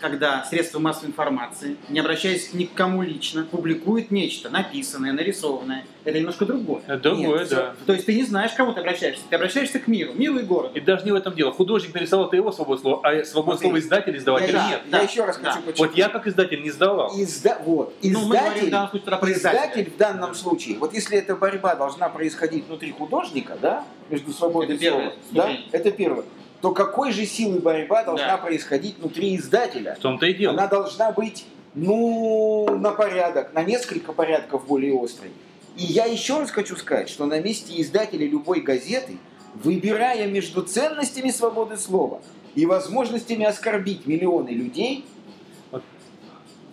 [0.00, 5.84] когда средства массовой информации, не обращаясь ни к кому лично, публикуют нечто написанное, нарисованное.
[6.04, 6.82] Это немножко другое.
[6.86, 7.74] Это Другое, Нет, да.
[7.84, 9.22] То есть ты не знаешь, к кому ты обращаешься.
[9.28, 10.76] Ты обращаешься к миру, миру и городу.
[10.76, 11.52] И даже не в этом дело.
[11.52, 14.80] Художник нарисовал это его свободу слова, а свободу слова издатель, издаватель я, нет.
[14.84, 15.50] я да, еще раз да.
[15.50, 15.78] хочу подчеркнуть.
[15.78, 17.12] Вот я как издатель не сдавал.
[17.16, 17.58] Изда...
[17.64, 17.94] Вот.
[18.02, 22.66] Ну, Издатель, в данном случае издатель в данном случае, вот если эта борьба должна происходить
[22.66, 26.24] внутри художника, да, между свободой Это первое, слова, да, это первое,
[26.60, 28.38] то какой же силой борьба должна Да.
[28.38, 29.94] происходить внутри издателя?
[29.94, 30.54] В том-то и дело.
[30.54, 35.30] Она должна быть, ну, на порядок, на несколько порядков более острой.
[35.76, 39.18] И я еще раз хочу сказать, что на месте издателя любой газеты,
[39.54, 42.20] выбирая между ценностями свободы слова
[42.54, 45.04] и возможностями оскорбить миллионы людей.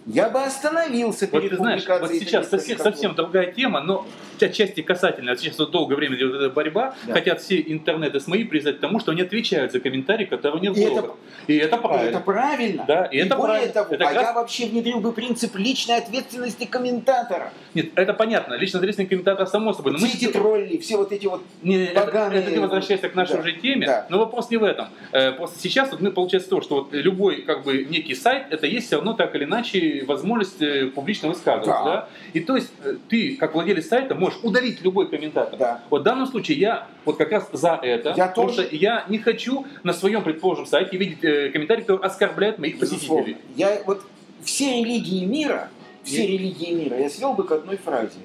[0.06, 4.06] Я бы остановился Вот перед ты знаешь, вот сейчас совсем, совсем другая тема, но
[4.42, 7.14] отчасти касательно, сейчас вот долгое время идет эта борьба, Да.
[7.14, 10.82] хотят все интернеты СМИ признать тому, что они отвечают за комментарии, которые нет в И
[10.82, 11.16] это- блогах.
[11.48, 12.10] И это И правильно.
[12.10, 12.86] Это правильно.
[12.86, 13.74] Да, и это более правильно.
[13.74, 17.54] того, Это а раз- я вообще внедрил бы принцип личной ответственности комментатора.
[17.74, 18.56] Нет, это понятно.
[18.56, 19.94] Лично ответственный комментатор само собой.
[19.94, 23.08] Но мы все эти тролли, все вот эти вот Не, это, поганые- это ты возвращаешься
[23.08, 24.08] к нашей Да, уже теме, да.
[24.10, 24.88] но вопрос не в этом.
[25.14, 28.68] Э, Просто сейчас вот мы получается то, что вот любой как бы некий сайт, это
[28.68, 30.60] есть все равно так или иначе возможность
[30.94, 31.84] публично высказываться, Да.
[31.86, 32.10] да?
[32.34, 35.58] И то есть э, ты, как владелец сайта, можешь удалить любой комментатор.
[35.60, 35.82] Да.
[35.90, 38.64] Вот в данном случае я вот как раз за это, Я потому тоже.
[38.68, 43.24] что я не хочу на своем, предположим, сайте видеть э, комментарии, которые оскорбляют моих Безусловно.
[43.26, 43.46] посетителей.
[43.56, 44.02] Я вот
[44.44, 45.70] все религии мира,
[46.04, 48.20] все религии мира, я свел бы к одной фразе.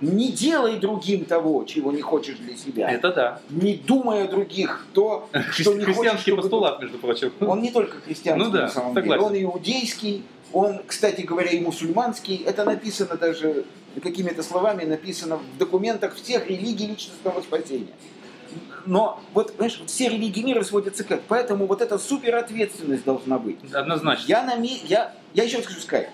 [0.00, 2.90] Не делай другим того, чего не хочешь для себя.
[2.90, 3.40] Это да.
[3.50, 7.30] Не думай о других то, что не хочешь, Христианский постулат, между прочим.
[7.40, 9.32] Он не только христианский Ну да, на самом согласен.
[9.32, 12.42] деле, он иудейский, он, кстати говоря, и мусульманский.
[12.44, 13.64] Это написано даже
[14.02, 17.92] какими-то словами, написано в документах всех религий личностного спасения.
[18.84, 21.22] Но вот, понимаешь, все религии мира сводятся к этому.
[21.28, 23.58] Поэтому вот эта суперответственность должна быть.
[23.72, 24.28] Однозначно.
[24.28, 24.76] Я, наме...
[24.84, 26.10] я, я еще раз хочу сказать,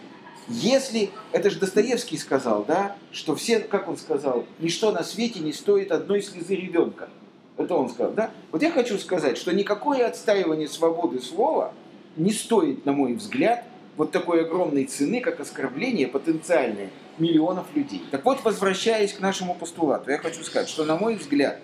[0.49, 5.53] если, это же Достоевский сказал, да, что все, как он сказал, ничто на свете не
[5.53, 7.09] стоит одной слезы ребенка.
[7.57, 8.31] Это он сказал, да?
[8.53, 11.75] Вот я хочу сказать, что никакое отстаивание свободы слова
[12.17, 13.65] не стоит, на мой взгляд,
[13.99, 18.01] вот такой огромной цены, как оскорбление потенциальное миллионов людей.
[18.13, 21.61] Так вот, возвращаясь к нашему постулату, я хочу сказать, что, на мой взгляд,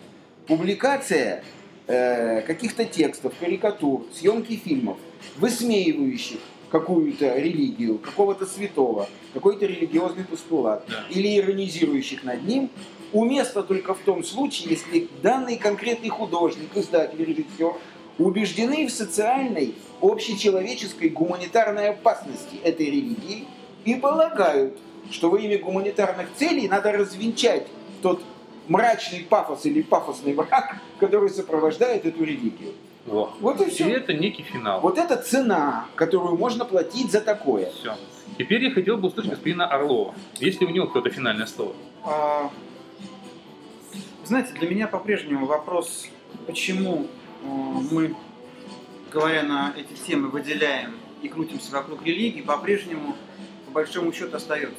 [0.49, 1.45] публикация
[1.87, 4.99] э, каких-то текстов, карикатур, съемки фильмов,
[5.37, 11.05] высмеивающих какую-то религию, какого-то святого, какой-то религиозный постулат, Да.
[11.11, 12.69] или иронизирующих над ним,
[13.13, 17.75] уместно только в том случае, если данный конкретный художник, издатель, режиссер
[18.19, 23.47] убеждены в социальной, общечеловеческой, гуманитарной опасности этой религии
[23.85, 24.79] и полагают,
[25.11, 27.67] что во имя гуманитарных целей надо развенчать
[28.03, 28.23] тот
[28.69, 32.73] мрачный пафос или пафосный мрак, который сопровождает эту религию.
[33.07, 33.35] Во.
[33.41, 33.89] Вот и И все.
[33.91, 34.81] это некий финал.
[34.81, 37.71] Вот это цена, которую можно платить за такое.
[37.71, 37.95] Все.
[38.39, 40.15] Теперь я хотел бы услышать господина Орлова.
[40.41, 41.75] Есть ли у него какое-то финальное слово?
[42.05, 42.51] А,
[44.25, 46.07] Знаете, для меня по-прежнему вопрос,
[46.47, 47.07] почему
[47.43, 48.15] э, мы,
[49.15, 53.17] говоря на эти темы, выделяем и крутимся вокруг религии, по-прежнему,
[53.67, 54.77] по большому счету, остается.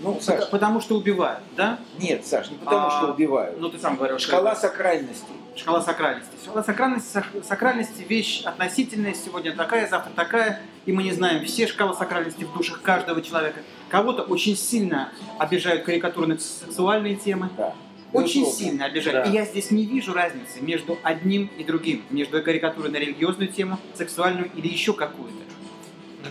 [0.00, 1.78] Ну, Саш, Потому что убивают, да?
[1.96, 3.60] нет, Саш, не потому А, что убивают.
[3.60, 4.18] Ну, ты сам говорил.
[4.18, 5.26] Шкала сакральности.
[5.54, 6.32] Шкала сакральности.
[6.42, 11.68] Шкала сакральности, сак- сакральности вещь относительная, сегодня такая, завтра такая, и мы не знаем все
[11.68, 13.60] шкалы сакральности в душах каждого человека.
[13.90, 17.74] Кого-то очень сильно обижают карикатурные сексуальные темы, Да.
[18.12, 18.68] Очень Безусловно.
[18.70, 19.24] сильно обижают.
[19.24, 19.30] Да.
[19.30, 23.78] И я здесь не вижу разницы между одним и другим, между карикатурой на религиозную тему,
[23.94, 25.36] сексуальную или еще какую-то.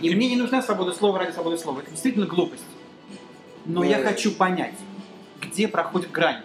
[0.00, 1.80] И мне не нужна свобода слова ради свободы слова.
[1.80, 2.64] Это действительно глупость.
[3.66, 4.04] Но я Э.
[4.04, 4.74] хочу понять,
[5.40, 6.42] где проходит грань,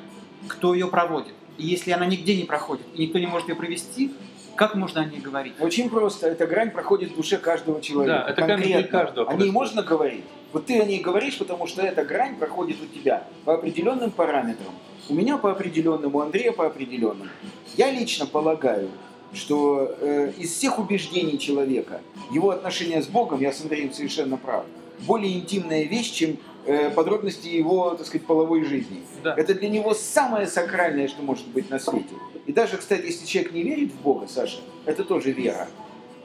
[0.47, 1.34] кто ее проводит.
[1.58, 4.13] И если она нигде не проходит, и никто не может ее провести,
[4.58, 5.54] как можно о ней говорить?
[5.60, 6.28] Очень просто.
[6.28, 8.24] Эта грань проходит в душе каждого человека.
[8.26, 8.88] Да, это Конкретно.
[8.88, 9.54] каждого О ней происходит.
[9.54, 10.24] можно говорить.
[10.52, 14.74] Вот ты о ней говоришь, потому что эта грань проходит у тебя по определенным параметрам.
[15.10, 17.30] У меня по определенным, у Андрея по определенным.
[17.78, 18.89] Я лично полагаю,
[19.34, 24.65] что э, из всех убеждений человека, его отношения с Богом, я с Андреем совершенно прав,
[25.02, 26.38] более интимная вещь, чем
[26.68, 29.02] э, подробности его, так сказать, половой жизни.
[29.24, 29.34] Да.
[29.36, 32.16] Это для него самое сакральное, что может быть на свете.
[32.46, 35.68] И даже, кстати, если человек не верит в Бога, Саша, это тоже вера.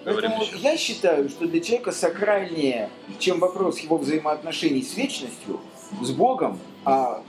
[0.05, 5.61] Поэтому я считаю, что для человека сакральнее, чем вопрос его взаимоотношений с вечностью,
[6.01, 7.23] с Богом, а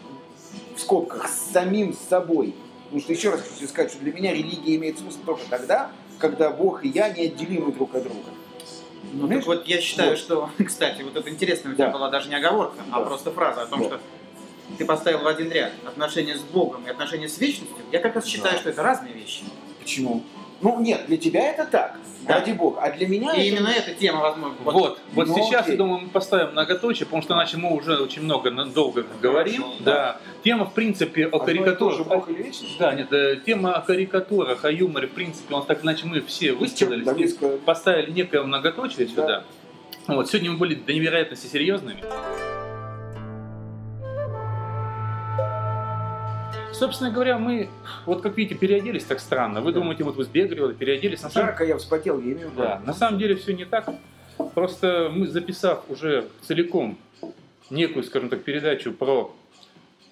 [0.75, 2.55] в скобках с самим собой.
[2.85, 6.51] Потому что еще раз хочу сказать, что для меня религия имеет смысл только тогда, когда
[6.51, 8.29] Бог и я неотделимы друг от друга.
[9.11, 10.19] Ну, так вот я считаю, Вот.
[10.19, 11.91] что, кстати, вот это интересная у тебя Да.
[11.93, 13.05] была даже не оговорка, а Да.
[13.05, 13.85] просто фраза о том, Да.
[13.85, 13.99] что
[14.77, 17.77] ты поставил в один ряд отношения с Богом и отношения с вечностью.
[17.91, 18.59] Я как раз считаю, Да.
[18.59, 19.43] что это разные вещи.
[19.79, 20.23] Почему?
[20.63, 21.97] Ну нет, для тебя это так,
[22.27, 22.35] Да.
[22.39, 22.79] ради бога.
[22.81, 23.55] А для меня И это...
[23.57, 24.55] именно эта тема, возможно.
[24.63, 25.73] Вот, вот Ну, сейчас, окей.
[25.73, 29.65] я думаю, мы поставим многоточие, потому что иначе мы уже очень много, долго говорим.
[29.81, 30.17] Да.
[30.43, 31.97] Тема, в принципе, о то карикатурах.
[31.97, 32.77] же Бог или вечность?
[32.79, 36.21] Да, нет, э, тема о карикатурах, о юморе, в принципе, у нас так иначе мы
[36.21, 37.57] все высказались, Да, близко.
[37.65, 39.11] поставили некое многоточие Да.
[39.11, 39.43] сюда.
[40.07, 42.01] Вот, сегодня мы были до невероятности серьезными.
[46.73, 47.69] Собственно говоря, мы,
[48.05, 49.61] вот как видите, переоделись так странно.
[49.61, 49.79] Вы Да.
[49.79, 51.21] думаете, вот вы сбегали, переоделись.
[51.21, 52.61] На самом Жарко я вспотел, я имею в виду.
[52.63, 53.89] да, на самом деле все не так.
[54.55, 56.97] Просто мы, записав уже целиком
[57.69, 59.31] некую, скажем так, передачу про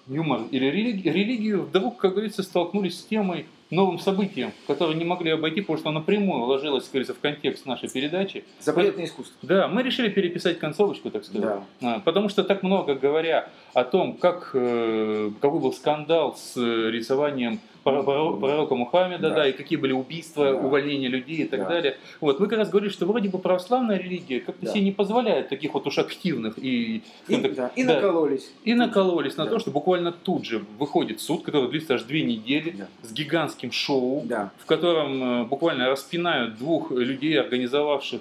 [0.06, 5.30] юмор или религи- религию, вдруг, как говорится, столкнулись с темой, новым событием, которое не могли
[5.30, 8.44] обойти, потому что оно напрямую ложилось, говорится, в контекст нашей передачи.
[8.60, 9.36] Запретное искусство.
[9.42, 11.42] Да, мы решили переписать концовочку, так сказать.
[11.42, 11.64] Да.
[11.80, 16.90] А, Потому что так много говоря о том, как, э, какой был скандал с э,
[16.90, 19.34] рисованием пророка Мухаммеда, да.
[19.36, 19.48] Да.
[19.48, 20.56] и какие были убийства, Да.
[20.58, 21.68] увольнения людей и так Да.
[21.68, 21.96] далее.
[22.20, 24.72] Вот, мы как раз говорили, что вроде бы православная религия как-то Да.
[24.72, 28.52] себе не позволяет таких вот уж активных и, И, так, да, и да, накололись.
[28.64, 29.50] и накололись на Да.
[29.52, 32.88] то, что буквально тут же выходит суд, который длится аж две недели, Да.
[33.02, 34.50] с гигантским шоу, Да.
[34.58, 38.20] в котором э, буквально распинают двух людей, организовавших,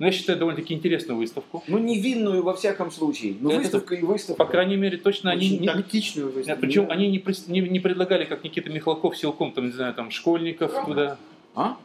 [0.00, 1.62] ну, я считаю, довольно-таки интересную выставку.
[1.68, 3.36] Ну, невинную во всяком случае.
[3.38, 4.42] Ну, Это- выставка и выставка.
[4.42, 6.62] По крайней мере, точно они Очень не, тактичную выставку.
[6.62, 10.72] причем они не, не, не предлагали, как Никита Михалков, силком, там, не знаю, там, школьников
[10.86, 11.18] туда.
[11.54, 11.76] А?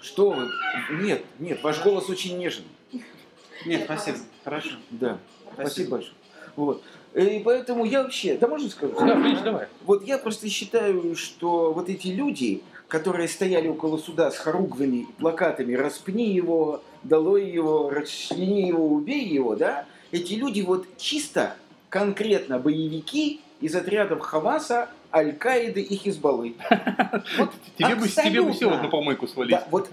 [0.00, 0.48] Что вы?
[1.00, 2.64] Нет, нет, ваш голос очень нежен.
[3.64, 4.18] Нет, спасибо.
[4.42, 4.70] Хорошо.
[4.90, 5.18] Да.
[5.52, 5.90] Спасибо, Спасибо.
[5.90, 6.14] большое.
[6.56, 6.82] Вот.
[7.14, 8.94] И поэтому я вообще, да можно скажу?
[8.98, 9.68] Да, конечно, давай.
[9.84, 15.12] Вот я просто считаю, что вот эти люди, которые стояли около суда с хоругвями и
[15.20, 21.56] плакатами «распни его», «долой его», «расчлени его», «убей его», да, эти люди вот чисто,
[21.88, 26.54] конкретно боевики из отрядов Хамаса, Аль-Каиды и Хизбаллы.
[27.38, 29.52] Вот Тебе бы, тебе бы все вот на помойку свалить.
[29.52, 29.88] Да, вот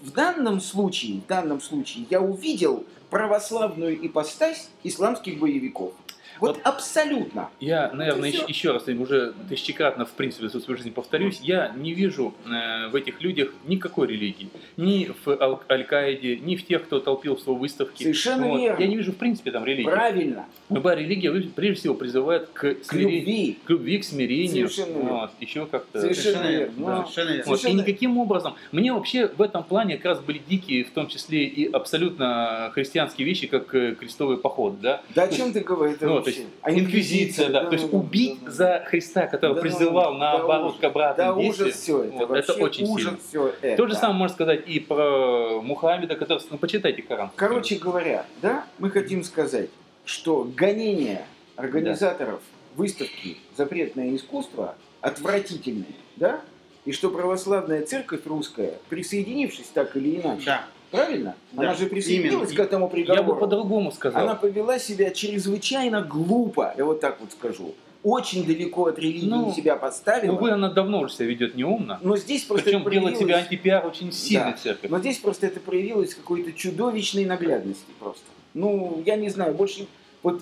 [0.00, 5.92] в данном случае, в данном случае я увидел православную ипостась исламских боевиков.
[6.40, 7.50] Вот, Вот абсолютно.
[7.60, 11.92] Я, наверное, еще, еще раз уже тысячекратно, в принципе, в своей жизни повторюсь, я не
[11.92, 14.48] вижу э, в этих людях никакой религии.
[14.76, 18.02] Ни в Ал- Аль-Каиде, ни в тех, кто толпил в свои выставки.
[18.02, 18.80] Совершенно верно.
[18.80, 19.84] Я не вижу, в принципе, там религии.
[19.90, 20.46] Правильно.
[20.70, 23.58] Любая религия, прежде всего, призывает к, К смирению, любви.
[23.64, 24.68] к любви, к смирению.
[24.68, 25.12] Совершенно верно.
[25.12, 26.00] Вот, еще как-то.
[26.00, 26.86] Совершенно верно.
[26.86, 27.44] Да, совершенно верно.
[27.50, 28.54] Вот, и никаким образом.
[28.72, 33.26] Мне вообще в этом плане как раз были дикие, в том числе и абсолютно христианские
[33.26, 35.02] вещи, как э, крестовый поход, да?
[35.14, 35.96] Да о чем ты говоришь?
[35.96, 38.50] Это Ну, то есть А инквизиция, да, то есть убить да, да.
[38.52, 40.80] за Христа, который Да призывал да наоборот ужас.
[40.80, 41.68] к обратным Да действиям.
[41.68, 42.16] ужас все это.
[42.16, 43.18] Вот, вообще это очень ужас сильно.
[43.28, 43.76] все это.
[43.76, 47.30] То же самое можно сказать и про Мухаммеда, который, ну, почитайте Коран.
[47.36, 49.70] Короче говоря, да, мы хотим сказать,
[50.04, 52.40] что гонение организаторов
[52.74, 55.86] выставки «Запретное искусство» отвратительное,
[56.16, 56.40] да?
[56.84, 60.64] И что православная церковь русская, присоединившись так или иначе, Да.
[60.90, 61.34] Правильно?
[61.52, 62.64] Да, Она же присоединилась именно.
[62.64, 63.24] к этому Я приговору.
[63.34, 64.22] бы по-другому сказал.
[64.22, 67.74] Она повела себя чрезвычайно глупо, я вот так вот скажу.
[68.02, 70.36] Очень далеко от религии Ну, себя поставила.
[70.36, 71.98] Увы, она давно уже себя ведет неумно.
[72.02, 74.58] но здесь просто Причем это делает проявилось- антипиар очень сильный Да.
[74.58, 74.90] церковь.
[74.90, 78.22] Но здесь просто это проявилось какой-то чудовищной наглядности просто.
[78.54, 79.86] Ну, я не знаю, больше...
[80.22, 80.40] Вот,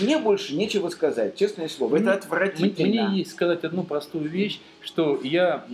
[0.00, 1.96] мне больше нечего сказать, честное слово.
[1.96, 3.08] Это Мне- отвратительно.
[3.08, 5.64] Мне есть сказать одну простую вещь, что я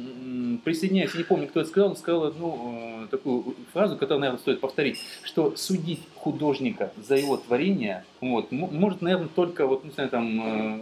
[0.65, 4.61] присоединяюсь, не помню, кто это сказал, он сказал одну э, такую фразу, которую, наверное, стоит
[4.61, 10.40] повторить, что судить художника за его творение вот, может, наверное, только вот, не знаю, там,
[10.44, 10.81] э,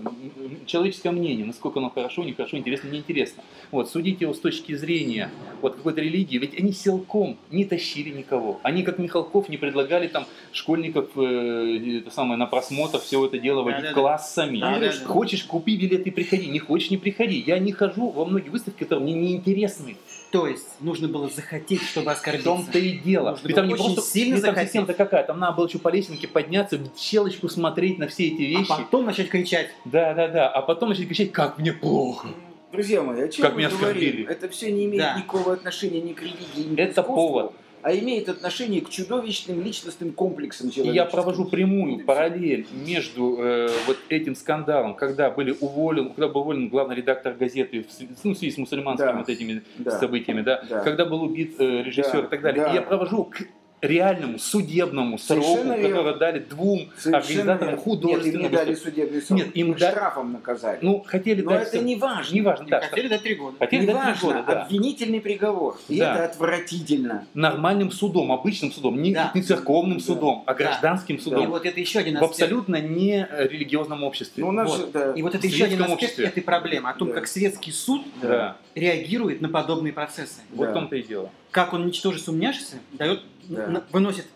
[0.64, 3.42] человеческое мнение, насколько оно хорошо, нехорошо, интересно, неинтересно.
[3.70, 8.59] Вот, судить его с точки зрения вот, какой-то религии, ведь они силком не тащили никого.
[8.62, 13.62] Они, как Михалков, не предлагали там школьников э, это самое, на просмотр все это дело
[13.62, 14.01] водить Да-да-да.
[14.01, 14.59] классами.
[14.59, 15.05] Да, да, да.
[15.05, 16.46] Хочешь, купи билет и приходи.
[16.46, 17.44] Не хочешь, не приходи.
[17.46, 19.99] Я не хожу во многие выставки, которые мне неинтересны.
[20.33, 22.49] То есть нужно было захотеть, чтобы В оскорбиться.
[22.49, 23.31] том-то и дело.
[23.33, 24.68] Нужно И там не очень просто сильно захотеть.
[24.68, 25.26] система-то какая.
[25.27, 28.69] Там надо было еще по лесенке подняться, в щелочку смотреть на все эти А вещи.
[28.69, 29.69] потом начать кричать.
[29.85, 30.49] Да, да, да.
[30.49, 32.29] А потом начать кричать, как мне плохо.
[32.73, 34.27] Друзья мои, о чем Как мы меня говорим?
[34.29, 35.17] Это все не имеет Да.
[35.19, 37.53] никакого отношения ни к религии, ни к Это повод.
[37.83, 40.95] а имеет отношение к чудовищным личностным комплексам И человеческим.
[41.05, 46.69] я провожу прямую параллель между э, вот этим скандалом, когда были уволен, когда был уволен
[46.69, 49.19] главный редактор газеты в ну, в связи с мусульманскими Да.
[49.19, 49.91] вот этими Да.
[49.99, 50.81] событиями, да, Да.
[50.81, 52.65] когда был убит э, режиссер Да, и так далее.
[52.65, 52.73] да.
[52.73, 53.43] И я провожу к
[53.83, 57.77] реальному судебному сроку, который дали двум Совершенно организаторам верно.
[57.83, 59.39] художественного Нет, им не дали судебный срок.
[59.39, 60.79] Нет, им да- штрафом наказали.
[60.83, 61.69] Ну, хотели Но дать...
[61.69, 62.35] это не важно.
[62.35, 62.81] Не важно, да.
[62.81, 63.57] хотели дать три года.
[63.59, 64.29] Хотели не дать три важно.
[64.29, 64.62] года, да.
[64.62, 65.79] Обвинительный приговор.
[65.89, 66.15] И Да.
[66.15, 67.27] это отвратительно.
[67.35, 69.31] Нормальным судом, обычным судом, не, Да.
[69.35, 70.05] не церковным Да.
[70.05, 70.65] судом, а Да.
[70.65, 71.47] гражданским И судом.
[71.51, 72.31] вот это еще один В аспект.
[72.43, 74.43] абсолютно не религиозном обществе.
[74.43, 74.81] Ну, у нас Вот.
[74.81, 75.12] же, да.
[75.12, 76.25] И вот это в еще один аспект обществе.
[76.27, 77.15] этой проблемы, о том, Да.
[77.15, 78.57] как светский суд Да.
[78.75, 80.41] реагирует на подобные процессы.
[80.51, 80.71] Вот Да.
[80.71, 81.31] в том-то и дело.
[81.51, 83.85] Как он, ничтоже сумняшися, дает, Да.
[83.93, 84.27] выносит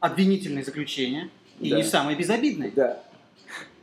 [0.00, 1.76] обвинительные заключения, и Да.
[1.76, 2.70] не самые безобидные.
[2.74, 3.02] Да.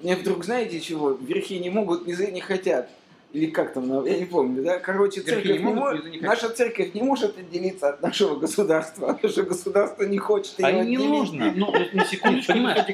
[0.02, 2.90] Мне вдруг, знаете чего, верхи не могут, низы не хотят.
[3.34, 4.78] Или как там, ну, я не помню, да?
[4.78, 9.18] Короче, церковь не не могут, не наша церковь не может отделиться от нашего государства.
[9.24, 11.52] Наше государство не хочет ее А не нужно.
[11.56, 12.86] Ну, на секундочку, Понимаешь?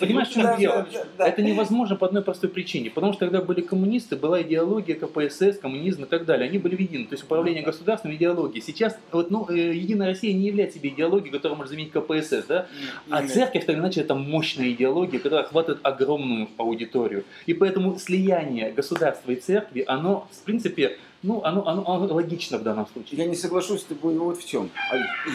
[0.00, 0.86] Понимаешь, в чем Да, дело?
[0.92, 1.28] да, да.
[1.28, 2.90] Это невозможно по одной простой причине.
[2.90, 6.48] Потому что когда были коммунисты, была идеология КПСС, коммунизм и так далее.
[6.48, 7.04] Они были едины.
[7.04, 8.62] То есть управление государством идеологией.
[8.62, 12.46] Сейчас вот, ну, э, Единая Россия не является себе идеологией, которая может заменить КПСС.
[12.48, 12.66] Да?
[13.10, 17.24] А церковь, так иначе, это мощная идеология, которая охватывает огромную аудиторию.
[17.46, 22.62] И поэтому слияние государства и церкви, оно, в принципе, ну, оно, оно, оно логично в
[22.62, 23.18] данном случае.
[23.18, 24.70] Я не соглашусь с тобой вот в чем.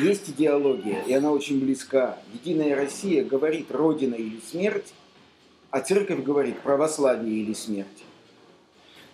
[0.02, 2.18] Есть идеология, и она очень близка.
[2.34, 4.94] Единая Россия говорит «Родина или смерть»,
[5.72, 8.04] а церковь говорит «Православие или смерть».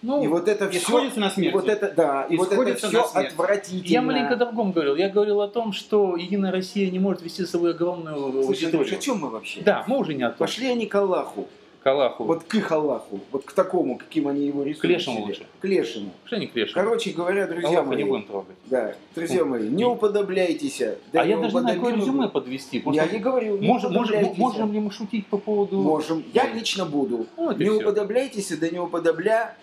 [0.01, 1.09] Ну, И вот это и все...
[1.15, 1.53] на смерти.
[1.53, 3.91] вот это, да, и вот это все отвратительно.
[3.91, 4.95] я маленько о другом говорил.
[4.95, 8.97] Я говорил о том, что Единая Россия не может вести с собой огромную Слушай, аудиторию.
[8.97, 9.61] о чем мы вообще?
[9.61, 10.37] Да, мы уже не о том.
[10.37, 11.49] Пошли они к Аллаху.
[11.89, 12.23] К Аллаху.
[12.23, 13.19] Вот к их Аллаху.
[13.31, 14.81] Вот к такому, каким они его рисуют.
[14.81, 15.47] К лешему лучше.
[15.59, 16.11] К лешему.
[16.25, 16.75] Что не крешем?
[16.75, 17.97] Короче говоря, друзья Аллаха мои.
[17.97, 18.55] не будем трогать.
[18.65, 20.83] Да, друзья мои, не уподобляйтесь.
[21.11, 22.83] Да а я даже не знаю, какое резюме подвести.
[22.91, 25.77] Я не говорю, не можем, можем, можем ли мы шутить по поводу...
[25.77, 26.23] Можем.
[26.31, 27.25] Я лично буду.
[27.35, 27.79] Вот и не всё.
[27.79, 29.55] уподобляйтесь, да не уподобля.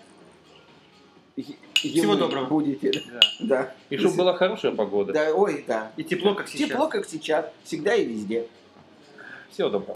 [1.75, 2.45] Всего доброго.
[2.47, 2.91] Будете.
[2.91, 3.19] Да.
[3.39, 3.73] Да.
[3.89, 5.13] И чтобы была хорошая погода.
[5.13, 5.91] Да, ой, да.
[5.95, 6.69] И тепло, как сейчас.
[6.69, 7.45] Тепло, как сейчас.
[7.63, 8.47] Всегда и везде.
[9.49, 9.95] Всего доброго.